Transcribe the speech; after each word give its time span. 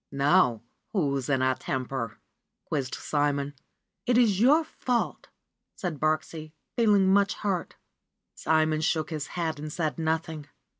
^^Now, 0.11 0.61
who's 0.93 1.29
in 1.29 1.43
a 1.43 1.53
temper?" 1.53 2.17
quizzed 2.65 2.95
Simon. 2.95 3.53
'Tt 4.07 4.17
is 4.17 4.41
your 4.41 4.63
fault/' 4.63 5.27
said 5.75 5.99
Birksie, 5.99 6.53
feeling 6.75 7.07
much 7.13 7.35
hurt. 7.35 7.75
Simon 8.33 8.81
shook 8.81 9.11
his 9.11 9.27
head 9.37 9.59
and 9.59 9.71
said 9.71 9.99
nothing. 9.99 10.47